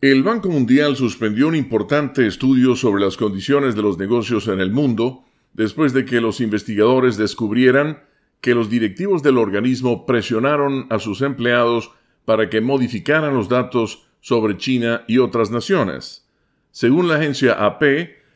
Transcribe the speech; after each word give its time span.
El 0.00 0.22
Banco 0.22 0.48
Mundial 0.48 0.94
suspendió 0.94 1.48
un 1.48 1.56
importante 1.56 2.24
estudio 2.24 2.76
sobre 2.76 3.02
las 3.04 3.16
condiciones 3.16 3.74
de 3.74 3.82
los 3.82 3.98
negocios 3.98 4.46
en 4.46 4.60
el 4.60 4.70
mundo 4.70 5.24
después 5.54 5.92
de 5.92 6.04
que 6.04 6.20
los 6.20 6.40
investigadores 6.40 7.16
descubrieran 7.16 7.98
que 8.40 8.54
los 8.54 8.70
directivos 8.70 9.24
del 9.24 9.38
organismo 9.38 10.06
presionaron 10.06 10.86
a 10.90 11.00
sus 11.00 11.20
empleados 11.20 11.90
para 12.24 12.48
que 12.48 12.60
modificaran 12.60 13.34
los 13.34 13.48
datos 13.48 14.06
sobre 14.20 14.56
China 14.56 15.02
y 15.08 15.18
otras 15.18 15.50
naciones. 15.50 16.24
Según 16.70 17.08
la 17.08 17.16
agencia 17.16 17.54
AP, 17.54 17.82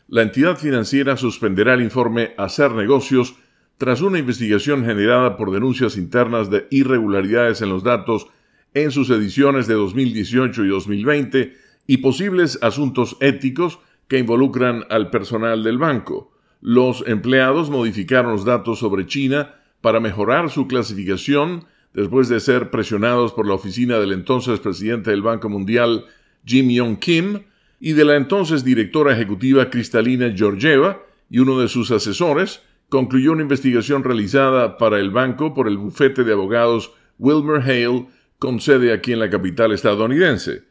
la 0.09 0.23
entidad 0.23 0.59
financiera 0.59 1.17
suspenderá 1.17 1.75
el 1.75 1.83
informe 1.83 2.35
Hacer 2.39 2.73
negocios 2.73 3.37
tras 3.79 4.01
una 4.01 4.19
investigación 4.19 4.85
generada 4.85 5.37
por 5.37 5.53
denuncias 5.53 5.97
internas 5.97 6.51
de 6.51 6.67
irregularidades 6.71 7.63
en 7.63 7.69
los 7.69 7.85
datos 7.85 8.27
en 8.75 8.91
sus 8.91 9.11
ediciones 9.11 9.67
de 9.67 9.75
2018 9.75 10.65
y 10.65 10.69
2020 10.69 11.57
y 11.87 11.97
posibles 11.99 12.59
asuntos 12.63 13.17
éticos 13.21 13.79
que 14.09 14.19
involucran 14.19 14.85
al 14.91 15.11
personal 15.11 15.63
del 15.63 15.79
banco. 15.79 16.33
Los 16.61 17.05
empleados 17.07 17.71
modificaron 17.71 18.33
los 18.33 18.45
datos 18.45 18.79
sobre 18.79 19.07
China 19.07 19.55
para 19.81 20.01
mejorar 20.01 20.51
su 20.51 20.69
clasificación 20.69 21.65
después 21.93 22.29
de 22.29 22.41
ser 22.41 22.71
presionados 22.71 23.33
por 23.33 23.47
la 23.47 23.55
oficina 23.55 23.99
del 23.99 24.13
entonces 24.13 24.61
presidente 24.61 25.11
del 25.11 25.23
Banco 25.23 25.49
Mundial, 25.49 26.07
Jim 26.45 26.69
Yong 26.71 26.99
Kim, 26.99 27.41
y 27.81 27.93
de 27.93 28.05
la 28.05 28.17
entonces 28.17 28.65
directora 28.65 29.13
ejecutiva 29.13 29.69
Cristalina 29.69 30.33
Georgieva 30.35 31.03
y 31.29 31.41
uno 31.41 31.59
de 31.59 31.69
sus 31.69 31.91
asesores, 31.91 32.63
concluyó 32.89 33.33
una 33.33 33.43
investigación 33.43 34.05
realizada 34.05 34.79
para 34.79 35.01
el 35.01 35.11
banco 35.11 35.53
por 35.53 35.67
el 35.67 35.79
bufete 35.79 36.25
de 36.25 36.33
abogados 36.33 36.93
Wilmer 37.19 37.61
Hale 37.63 38.07
con 38.43 38.61
sede 38.61 38.93
aquí 38.93 39.13
en 39.13 39.21
la 39.21 39.31
capital 39.31 39.71
estadounidense. 39.71 40.65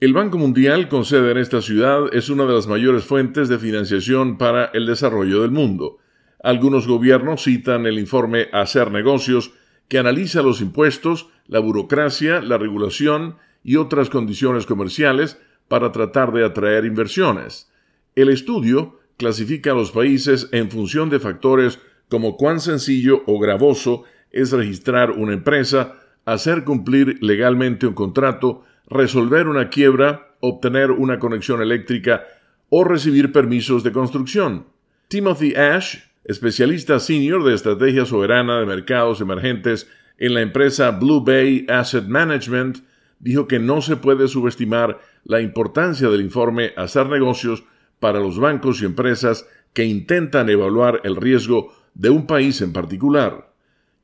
El 0.00 0.14
Banco 0.14 0.38
Mundial, 0.38 0.88
con 0.88 1.04
sede 1.04 1.32
en 1.32 1.36
esta 1.36 1.60
ciudad, 1.60 2.04
es 2.14 2.30
una 2.30 2.46
de 2.46 2.54
las 2.54 2.66
mayores 2.66 3.04
fuentes 3.04 3.50
de 3.50 3.58
financiación 3.58 4.38
para 4.38 4.70
el 4.72 4.86
desarrollo 4.86 5.42
del 5.42 5.50
mundo. 5.50 5.98
Algunos 6.42 6.86
gobiernos 6.86 7.42
citan 7.44 7.84
el 7.84 7.98
informe 7.98 8.48
Hacer 8.54 8.90
negocios, 8.90 9.52
que 9.88 9.98
analiza 9.98 10.40
los 10.40 10.62
impuestos, 10.62 11.28
la 11.46 11.58
burocracia, 11.58 12.40
la 12.40 12.56
regulación 12.56 13.36
y 13.62 13.76
otras 13.76 14.08
condiciones 14.08 14.64
comerciales 14.64 15.38
para 15.68 15.92
tratar 15.92 16.32
de 16.32 16.46
atraer 16.46 16.86
inversiones. 16.86 17.70
El 18.14 18.30
estudio 18.30 18.98
clasifica 19.18 19.72
a 19.72 19.74
los 19.74 19.90
países 19.90 20.48
en 20.52 20.70
función 20.70 21.10
de 21.10 21.20
factores 21.20 21.80
como 22.08 22.38
cuán 22.38 22.60
sencillo 22.60 23.24
o 23.26 23.38
gravoso 23.38 24.04
es 24.30 24.52
registrar 24.52 25.10
una 25.10 25.34
empresa, 25.34 26.00
hacer 26.32 26.62
cumplir 26.62 27.18
legalmente 27.20 27.88
un 27.88 27.94
contrato, 27.94 28.64
resolver 28.86 29.48
una 29.48 29.68
quiebra, 29.68 30.36
obtener 30.38 30.92
una 30.92 31.18
conexión 31.18 31.60
eléctrica 31.60 32.24
o 32.68 32.84
recibir 32.84 33.32
permisos 33.32 33.82
de 33.82 33.90
construcción. 33.90 34.66
Timothy 35.08 35.56
Ash, 35.56 35.96
especialista 36.24 37.00
senior 37.00 37.42
de 37.42 37.54
estrategia 37.54 38.06
soberana 38.06 38.60
de 38.60 38.66
mercados 38.66 39.20
emergentes 39.20 39.90
en 40.18 40.34
la 40.34 40.42
empresa 40.42 40.92
Blue 40.92 41.24
Bay 41.24 41.66
Asset 41.68 42.06
Management, 42.06 42.78
dijo 43.18 43.48
que 43.48 43.58
no 43.58 43.82
se 43.82 43.96
puede 43.96 44.28
subestimar 44.28 45.00
la 45.24 45.40
importancia 45.40 46.08
del 46.10 46.20
informe 46.20 46.72
Hacer 46.76 47.08
negocios 47.08 47.64
para 47.98 48.20
los 48.20 48.38
bancos 48.38 48.80
y 48.80 48.84
empresas 48.84 49.48
que 49.72 49.84
intentan 49.84 50.48
evaluar 50.48 51.00
el 51.02 51.16
riesgo 51.16 51.74
de 51.94 52.10
un 52.10 52.28
país 52.28 52.62
en 52.62 52.72
particular. 52.72 53.49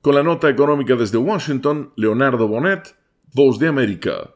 Con 0.07 0.15
la 0.15 0.23
nota 0.23 0.49
económica 0.49 0.95
desde 0.95 1.19
Washington, 1.19 1.91
Leonardo 1.97 2.47
Bonet, 2.47 2.95
Voz 3.35 3.59
de 3.59 3.67
América. 3.67 4.31